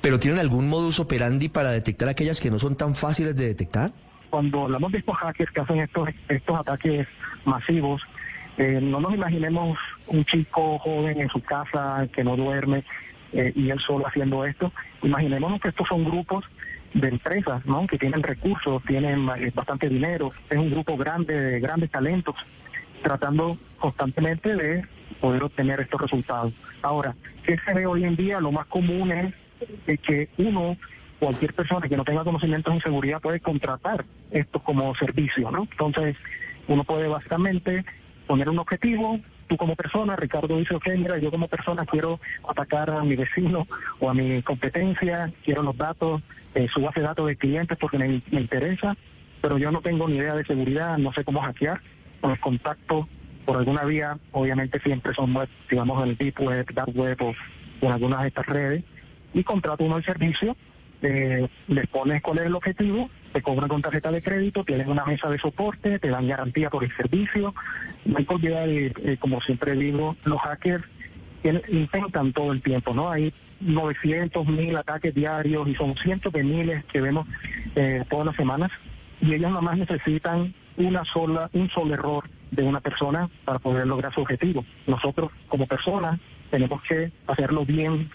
[0.00, 3.90] ¿Pero tienen algún modus operandi para detectar aquellas que no son tan fáciles de detectar?
[4.30, 7.06] Cuando hablamos de estos hackers que hacen estos, estos ataques
[7.44, 8.00] masivos,
[8.56, 12.82] eh, no nos imaginemos un chico joven en su casa que no duerme
[13.32, 14.72] eh, y él solo haciendo esto.
[15.02, 16.44] Imaginémonos que estos son grupos
[16.94, 17.86] de empresas, ¿no?
[17.86, 22.34] Que tienen recursos, tienen eh, bastante dinero, es un grupo grande de grandes talentos,
[23.02, 24.84] tratando constantemente de
[25.20, 26.52] poder obtener estos resultados.
[26.82, 27.14] Ahora,
[27.44, 28.40] ¿qué se ve hoy en día?
[28.40, 30.76] Lo más común es que uno,
[31.18, 35.68] cualquier persona que no tenga conocimientos en seguridad puede contratar esto como servicio, ¿no?
[35.70, 36.16] Entonces,
[36.66, 37.84] uno puede básicamente
[38.26, 42.88] poner un objetivo, tú como persona, Ricardo dice, ok, mira, yo como persona quiero atacar
[42.88, 43.66] a mi vecino
[43.98, 46.22] o a mi competencia, quiero los datos,
[46.54, 48.96] eh, su base de datos de clientes porque me, interesa,
[49.40, 51.80] pero yo no tengo ni idea de seguridad, no sé cómo hackear.
[52.20, 53.08] con el contacto
[53.44, 55.34] por alguna vía, obviamente siempre son
[55.68, 57.34] digamos el deep web, dark web o
[57.80, 58.84] en algunas de estas redes,
[59.34, 60.56] y contrata uno el servicio,
[61.02, 65.04] eh, les pones cuál es el objetivo, te cobran con tarjeta de crédito, tienen una
[65.04, 67.54] mesa de soporte, te dan garantía por el servicio.
[68.04, 70.84] No hay que olvidar, eh, como siempre digo, los hackers
[71.68, 73.10] intentan todo el tiempo, ¿no?
[73.10, 77.26] Hay 900 mil ataques diarios y son cientos de miles que vemos
[77.76, 78.70] eh, todas las semanas
[79.20, 83.86] y ellos nada más necesitan una sola, un solo error de una persona para poder
[83.86, 84.64] lograr su objetivo.
[84.86, 86.18] Nosotros como personas
[86.50, 88.10] tenemos que hacerlo bien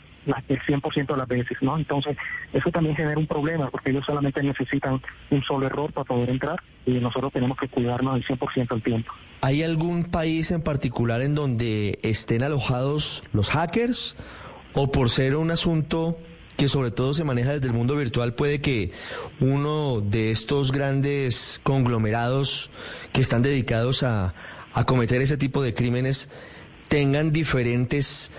[0.47, 1.77] el 100% de las veces, ¿no?
[1.77, 2.17] Entonces,
[2.53, 6.61] eso también genera un problema porque ellos solamente necesitan un solo error para poder entrar
[6.85, 9.11] y nosotros tenemos que cuidarnos el 100% del tiempo.
[9.41, 14.15] ¿Hay algún país en particular en donde estén alojados los hackers
[14.73, 16.17] o por ser un asunto
[16.57, 18.91] que sobre todo se maneja desde el mundo virtual, puede que
[19.41, 22.71] uno de estos grandes conglomerados
[23.11, 24.33] que están dedicados a,
[24.73, 26.29] a cometer ese tipo de crímenes
[26.87, 28.31] tengan diferentes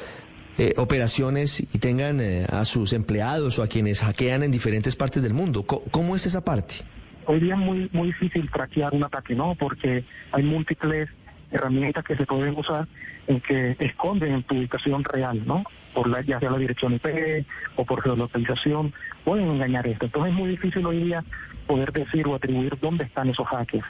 [0.58, 5.22] eh, operaciones y tengan eh, a sus empleados o a quienes hackean en diferentes partes
[5.22, 5.64] del mundo.
[5.64, 6.76] ¿Cómo, es esa parte?
[7.26, 9.54] Hoy día es muy, muy difícil traquear un ataque, ¿no?
[9.54, 11.10] Porque hay múltiples
[11.50, 12.88] herramientas que se pueden usar
[13.26, 15.64] en que esconden tu ubicación real, ¿no?
[15.92, 17.44] Por la, ya sea la dirección IP
[17.76, 20.06] o por geolocalización, pueden engañar esto.
[20.06, 21.24] Entonces es muy difícil hoy día
[21.66, 23.84] poder decir o atribuir dónde están esos hackers.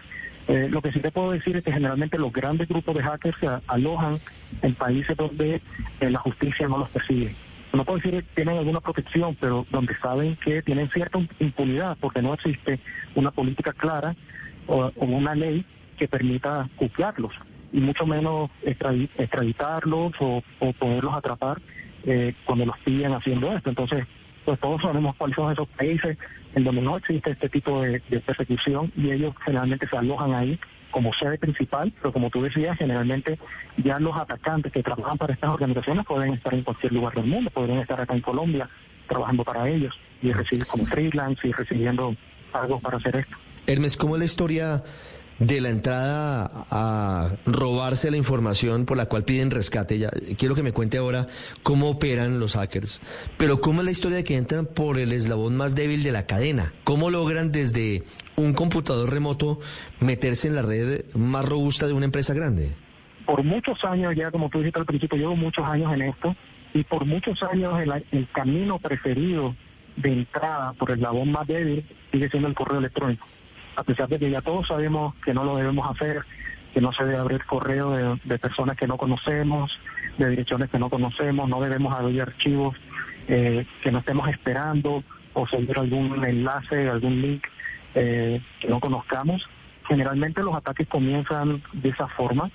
[0.49, 3.37] Eh, lo que sí te puedo decir es que generalmente los grandes grupos de hackers
[3.41, 4.19] se alojan
[4.63, 5.61] en países donde
[6.01, 7.35] eh, la justicia no los persigue.
[7.73, 12.23] No puedo decir que tienen alguna protección, pero donde saben que tienen cierta impunidad porque
[12.23, 12.79] no existe
[13.15, 14.15] una política clara
[14.67, 15.65] o, una ley
[15.99, 17.33] que permita juzgarlos
[17.73, 20.43] y mucho menos extraditarlos o,
[20.79, 21.61] poderlos atrapar
[22.05, 23.69] eh, cuando los pillan haciendo esto.
[23.69, 24.07] Entonces,
[24.47, 26.17] pues todos sabemos cuáles son esos países
[26.55, 30.59] en donde no existe este tipo de, persecución y ellos generalmente se alojan ahí
[30.93, 33.39] como sede principal, pero como tú decías, generalmente
[33.77, 37.51] ya los atacantes que trabajan para estas organizaciones pueden estar en cualquier lugar del mundo,
[37.51, 38.71] podrían estar acá en Colombia
[39.09, 42.15] trabajando para ellos y recibir como freelance y recibiendo
[42.53, 43.37] algo para hacer esto.
[43.67, 44.85] Hermes, ¿cómo es la historia
[45.39, 49.99] de la entrada a robarse la información por la cual piden rescate.
[49.99, 51.27] Ya, quiero que me cuente ahora
[51.63, 53.01] cómo operan los hackers,
[53.37, 56.27] pero cómo es la historia de que entran por el eslabón más débil de la
[56.27, 56.73] cadena.
[56.85, 58.05] ¿Cómo logran desde
[58.37, 59.61] un computador remoto
[60.01, 62.75] meterse en la red más robusta de una empresa grande?
[63.27, 66.35] Por muchos años, ya como tú dijiste al principio, llevo muchos años en esto
[66.73, 69.55] y por muchos años el, el camino preferido
[69.97, 73.27] de entrada por el eslabón más débil sigue siendo el correo electrónico
[73.77, 76.25] a pesar de que ya todos sabemos que no lo debemos hacer,
[76.73, 79.79] que no se debe abrir correo de, personas que no conocemos,
[80.19, 82.77] de direcciones que no conocemos, no debemos abrir archivos
[83.29, 87.47] eh, que no estemos esperando o seguir algún enlace, algún link
[87.95, 89.47] eh, que no conozcamos.
[89.89, 92.51] Generalmente los ataques comienzan de esa forma.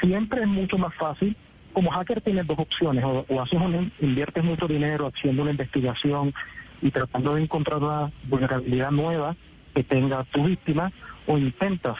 [0.00, 1.36] Siempre es mucho más fácil.
[1.72, 6.34] Como hacker tienes dos opciones, o, o haces un, inviertes mucho dinero haciendo una investigación
[6.82, 9.36] y tratando de encontrar una vulnerabilidad nueva,
[9.74, 10.92] que tenga tu víctima
[11.26, 11.96] o intentas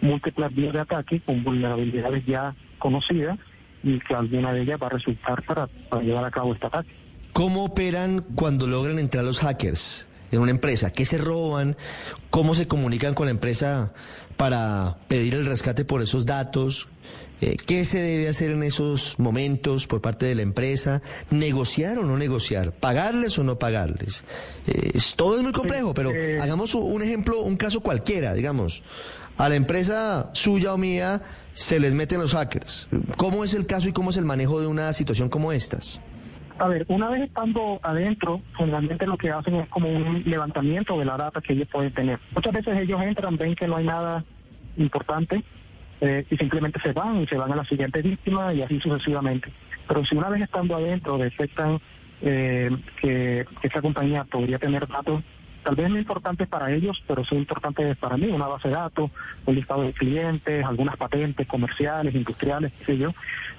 [0.00, 3.38] múltiples vías de ataque con vulnerabilidades ya conocidas
[3.82, 5.68] y que alguna de ellas va a resultar para,
[6.02, 6.90] llevar a cabo este ataque.
[7.32, 10.92] ¿Cómo operan cuando logran entrar los hackers en una empresa?
[10.92, 11.76] ¿Qué se roban?
[12.30, 13.92] ¿Cómo se comunican con la empresa
[14.36, 16.88] para pedir el rescate por esos datos?
[17.40, 21.02] Eh, ¿Qué se debe hacer en esos momentos por parte de la empresa?
[21.30, 22.72] ¿Negociar o no negociar?
[22.72, 24.24] ¿Pagarles o no pagarles?
[24.66, 28.82] Eh, todo es muy complejo, pero eh, hagamos un ejemplo, un caso cualquiera, digamos.
[29.36, 31.20] A la empresa suya o mía
[31.54, 32.88] se les meten los hackers.
[33.16, 36.00] ¿Cómo es el caso y cómo es el manejo de una situación como estas?
[36.58, 41.04] A ver, una vez estando adentro, generalmente lo que hacen es como un levantamiento de
[41.04, 42.20] la data que ellos pueden tener.
[42.32, 44.24] Muchas veces ellos entran, ven que no hay nada
[44.76, 45.42] importante
[46.00, 49.50] eh, y simplemente se van y se van a la siguiente víctima y así sucesivamente.
[49.86, 51.80] Pero si una vez estando adentro detectan
[52.22, 55.22] eh, que, esa compañía podría tener datos
[55.62, 59.10] tal vez no importantes para ellos, pero son importantes para mí, una base de datos,
[59.46, 63.14] un listado de clientes, algunas patentes comerciales, industriales, qué sé yo.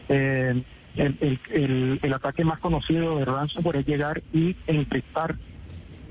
[0.10, 0.62] Eh,
[0.98, 5.36] el, el, ataque más conocido de ransomware es llegar y encriptar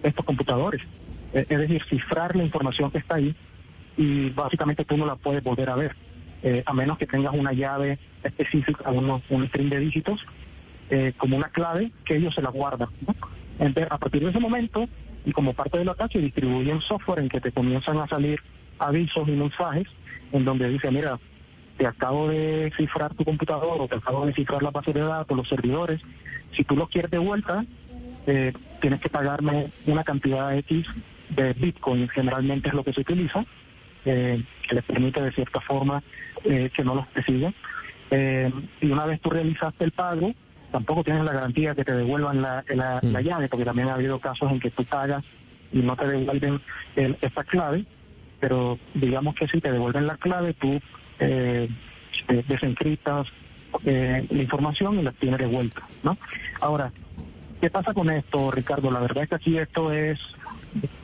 [0.02, 0.82] estos computadores,
[1.32, 3.34] es decir, cifrar la información que está ahí
[3.96, 5.96] y básicamente tú no la puedes volver a ver.
[6.46, 10.20] Eh, a menos que tengas una llave específica, uno, un string de dígitos,
[10.90, 12.90] eh, como una clave que ellos se la guardan.
[13.88, 14.86] A partir de ese momento,
[15.24, 18.40] y como parte del ataque, distribuyen software en que te comienzan a salir
[18.78, 19.86] avisos y mensajes
[20.32, 21.18] en donde dice, mira,
[21.78, 25.34] te acabo de cifrar tu computador o te acabo de cifrar la base de datos,
[25.34, 26.02] los servidores,
[26.54, 27.64] si tú los quieres de vuelta,
[28.26, 28.52] eh,
[28.82, 30.86] tienes que pagarme una cantidad X
[31.30, 33.44] de Bitcoin, generalmente es lo que se utiliza,
[34.04, 36.02] eh, que les permite de cierta forma
[36.44, 37.54] eh, que no los persigan.
[38.10, 40.32] Eh, y una vez tú realizaste el pago,
[40.70, 44.18] tampoco tienes la garantía que te devuelvan la, la, la llave, porque también ha habido
[44.18, 45.24] casos en que tú pagas
[45.72, 46.60] y no te devuelven
[46.96, 47.84] el, esta clave,
[48.40, 50.80] pero digamos que si te devuelven la clave, tú
[51.18, 51.68] eh,
[52.28, 53.26] eh, desencriptas
[53.84, 56.16] eh, la información y la tienes de vuelta, ¿no?
[56.60, 56.92] Ahora,
[57.60, 58.90] ¿qué pasa con esto, Ricardo?
[58.90, 60.20] La verdad es que aquí esto es,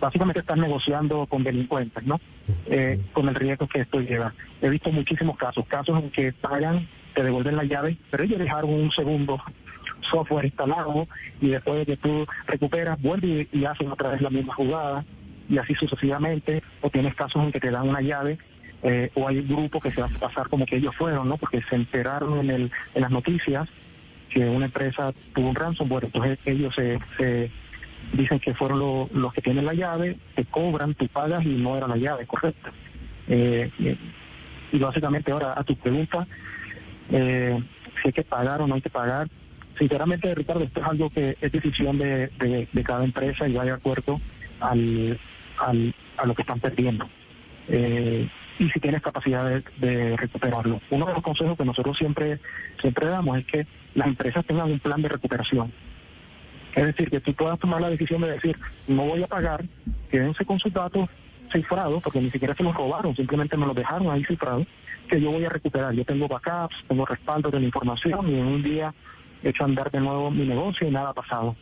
[0.00, 2.20] básicamente estás negociando con delincuentes, ¿no?
[2.66, 4.34] Eh, con el riesgo que esto lleva.
[4.60, 8.72] He visto muchísimos casos, casos en que pagan, te devuelven la llave, pero ellos dejaron
[8.72, 9.40] un segundo
[10.10, 11.06] software instalado
[11.40, 15.04] y después de que tú recuperas, vuelve y, hacen otra vez la misma jugada
[15.48, 18.38] y así sucesivamente, o tienes casos en que te dan una llave
[18.82, 21.36] eh, o hay grupos que se hacen pasar como que ellos fueron, ¿no?
[21.36, 23.68] Porque se enteraron en, el, en las noticias
[24.30, 27.50] que una empresa tuvo un ransomware, entonces ellos se, se
[28.12, 31.76] dicen que fueron lo- los que tienen la llave, te cobran, tú pagas y no
[31.76, 32.72] era la llave correcta.
[33.28, 33.96] Eh, eh,
[34.72, 36.26] y básicamente ahora a tu pregunta,
[37.10, 37.58] eh,
[38.02, 39.28] si hay que pagar o no hay que pagar,
[39.78, 42.28] sinceramente Ricardo, esto es algo que es decisión de,
[42.72, 44.20] de, cada empresa y va de acuerdo
[44.60, 45.18] al,
[45.58, 47.08] al, a lo que están perdiendo.
[47.68, 50.80] Eh, y si tienes capacidad de, de recuperarlo.
[50.90, 52.38] Uno de los consejos que nosotros siempre,
[52.80, 55.72] siempre damos es que las empresas tengan un plan de recuperación.
[56.74, 58.56] Es decir, que tú puedas tomar la decisión de decir,
[58.86, 59.64] no voy a pagar,
[60.10, 61.08] quédense con sus datos
[61.52, 64.66] cifrados, porque ni siquiera se los robaron, simplemente me los dejaron ahí cifrados,
[65.08, 65.92] que yo voy a recuperar.
[65.94, 68.94] Yo tengo backups, tengo respaldo de la información y en un día
[69.42, 71.56] he hecho andar de nuevo mi negocio y nada ha pasado.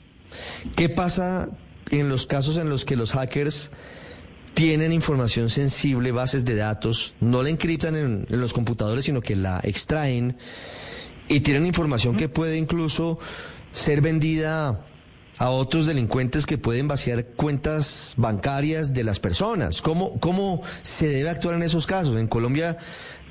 [0.77, 1.49] ¿Qué pasa
[1.91, 3.71] en los casos en los que los hackers
[4.53, 9.37] tienen información sensible, bases de datos, no la encriptan en, en los computadores, sino que
[9.37, 10.37] la extraen
[11.29, 13.19] y tienen información que puede incluso
[13.73, 14.85] ser vendida
[15.39, 19.81] a otros delincuentes que pueden vaciar cuentas bancarias de las personas.
[19.83, 22.17] ¿Cómo, cómo se debe actuar en esos casos?
[22.17, 22.77] En Colombia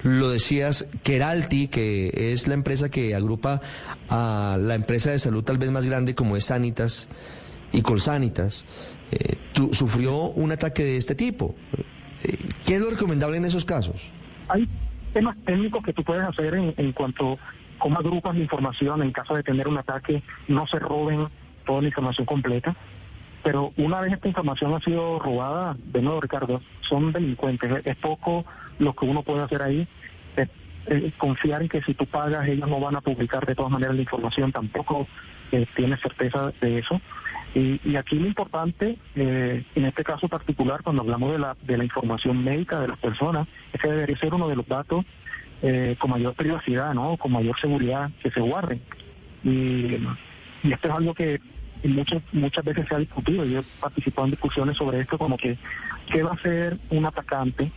[0.03, 3.61] lo decías, Keralty, que es la empresa que agrupa
[4.09, 7.09] a la empresa de salud tal vez más grande como es Sanitas
[7.73, 8.65] y Colsanitas,
[9.11, 11.55] eh, tu- sufrió un ataque de este tipo.
[12.23, 14.11] Eh, ¿Qué es lo recomendable en esos casos?
[14.49, 14.65] hay
[15.13, 17.37] temas técnicos que tú puedes hacer en, en cuanto a
[17.79, 21.27] cómo agrupas la información en caso de tener un ataque, no se roben
[21.67, 22.75] toda la información completa.
[23.43, 27.85] Pero una vez esta información ha sido robada, de nuevo Ricardo, son delincuentes.
[27.85, 28.45] Es, poco
[28.79, 29.87] lo que uno puede hacer ahí.
[31.17, 34.01] Confiar en que si tú pagas ellos no van a publicar de todas maneras la
[34.01, 35.05] información, tampoco
[35.51, 36.99] eh, tienes certeza de eso.
[37.55, 41.77] Y, y aquí lo importante, eh, en este caso particular, cuando hablamos de la, de
[41.77, 45.05] la información médica de las personas, es que debería ser uno de los datos
[45.61, 47.17] eh, con mayor privacidad, ¿no?
[47.17, 48.81] con mayor seguridad que se guarden.
[49.43, 49.97] Y,
[50.63, 51.39] y esto es algo que
[51.83, 53.45] muchas muchas veces se ha discutido.
[53.45, 55.57] Yo he participado en discusiones sobre esto, como que,
[56.11, 57.71] ¿qué va a hacer un atacante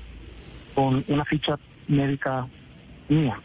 [0.75, 1.59] con una ficha
[1.89, 2.47] médica
[3.09, 3.41] mía?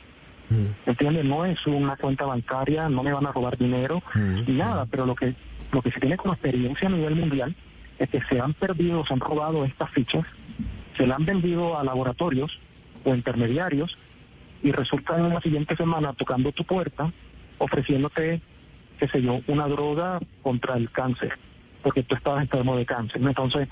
[0.86, 1.26] ¿Entiendes?
[1.26, 4.04] No es una cuenta bancaria, no me van a robar dinero,
[4.48, 5.34] ni nada, pero lo que,
[5.72, 7.56] lo que se tiene como experiencia a nivel mundial
[7.98, 10.26] es que se han perdido, se han robado estas fichas,
[10.98, 12.60] se las han vendido a laboratorios
[13.04, 13.98] o intermediarios
[14.62, 17.12] y resultan en la siguiente semana tocando tu puerta
[17.58, 18.42] ofreciéndote,
[19.00, 21.34] qué sé yo, una droga contra el cáncer,
[21.82, 23.22] porque tú estabas enfermo de cáncer.
[23.22, 23.30] ¿no?
[23.30, 23.68] Entonces,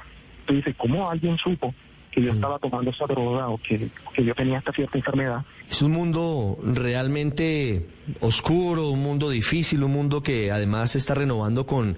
[0.45, 1.73] tú dices, ¿cómo alguien supo
[2.11, 5.43] que yo estaba tomando esa droga o que, que yo tenía esta cierta enfermedad?
[5.69, 7.87] Es un mundo realmente
[8.19, 11.97] oscuro, un mundo difícil, un mundo que además se está renovando con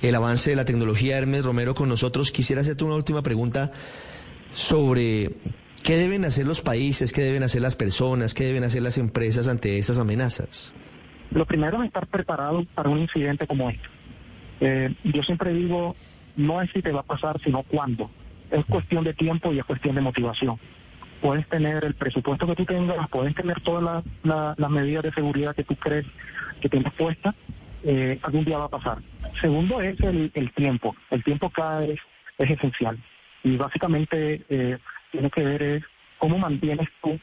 [0.00, 1.18] el avance de la tecnología.
[1.18, 2.32] Hermes Romero con nosotros.
[2.32, 3.70] Quisiera hacerte una última pregunta
[4.52, 5.36] sobre
[5.82, 9.48] qué deben hacer los países, qué deben hacer las personas, qué deben hacer las empresas
[9.48, 10.74] ante estas amenazas.
[11.34, 13.88] Lo primero es estar preparado para un incidente como este.
[14.60, 15.96] Eh, yo siempre digo,
[16.36, 18.10] no es si te va a pasar, sino cuándo.
[18.50, 20.58] Es cuestión de tiempo y es cuestión de motivación.
[21.20, 25.12] Puedes tener el presupuesto que tú tengas, puedes tener todas la- la- las medidas de
[25.12, 26.04] seguridad que tú crees
[26.60, 27.34] que tienes puestas,
[27.84, 28.98] eh, algún día va a pasar.
[29.40, 30.94] Segundo es el, tiempo.
[31.10, 31.98] El tiempo cada vez
[32.38, 32.98] es esencial.
[33.42, 34.78] Y básicamente eh,
[35.10, 35.84] tiene que ver es
[36.18, 37.18] cómo mantienes tú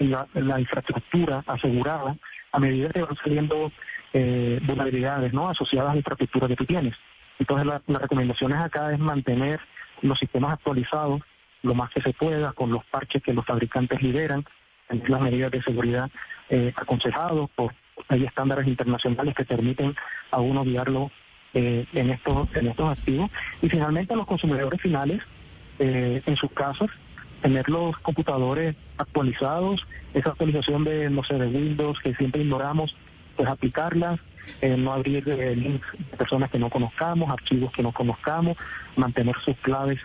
[0.00, 2.16] la infraestructura asegurada
[2.52, 3.72] a medida que van saliendo
[4.12, 6.94] eh, vulnerabilidades no asociadas a la infraestructura que tú tienes.
[7.38, 9.58] Entonces la- las recomendaciones acá es mantener
[10.02, 11.22] los sistemas actualizados
[11.62, 14.44] lo más que se pueda con los parches que los fabricantes liberan,
[14.88, 16.10] tener las medidas de seguridad
[16.50, 17.72] eh, aconsejados por
[18.08, 19.94] hay estándares internacionales que permiten
[20.30, 21.10] a uno guiarlo
[21.54, 23.30] eh, en estos en estos activos
[23.62, 25.22] y finalmente a los consumidores finales
[25.78, 26.90] eh, en sus casas
[27.42, 29.84] tener los computadores actualizados,
[30.14, 32.94] esa actualización de, no sé, de Windows que siempre ignoramos,
[33.36, 34.20] pues aplicarlas,
[34.60, 35.86] eh, no abrir eh, links
[36.16, 38.56] personas que no conozcamos, archivos que no conozcamos,
[38.96, 39.98] mantener sus claves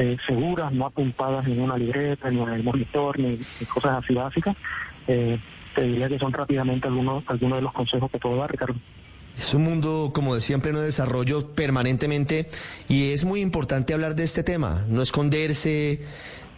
[0.00, 3.36] eh, seguras, no apuntadas en una libreta, ni en el monitor, ni,
[3.66, 4.56] cosas así básicas.
[5.08, 5.38] Eh,
[5.74, 8.76] te diría que son rápidamente algunos, algunos de los consejos que puedo dar, Ricardo.
[9.36, 12.48] Es un mundo, como decía, en pleno desarrollo permanentemente
[12.88, 16.02] y es muy importante hablar de este tema, no esconderse,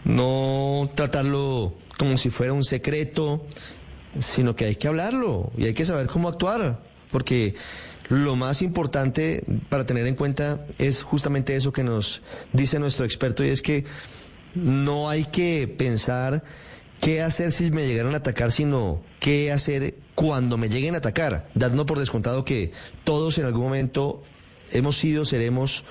[0.04, 3.46] no tratarlo como si fuera un secreto,
[4.18, 6.80] sino que hay que hablarlo y hay que saber cómo actuar,
[7.10, 7.54] porque
[8.08, 12.22] lo más importante para tener en cuenta es justamente eso que nos
[12.52, 13.84] dice nuestro experto y es que
[14.54, 16.42] no hay que pensar
[17.00, 21.48] qué hacer si me llegaron a atacar, sino qué hacer cuando me lleguen a atacar,
[21.54, 22.72] dando por descontado que
[23.04, 24.22] todos en algún momento
[24.72, 25.84] hemos sido, seremos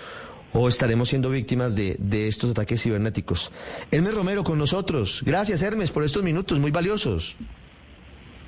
[0.53, 3.51] o estaremos siendo víctimas de, de estos ataques cibernéticos.
[3.91, 5.23] Hermes Romero con nosotros.
[5.25, 7.37] Gracias, Hermes, por estos minutos muy valiosos.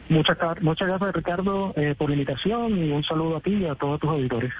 [0.09, 3.75] Muchas, muchas gracias, Ricardo, eh, por la invitación y un saludo a ti y a
[3.75, 4.51] todos tus auditores.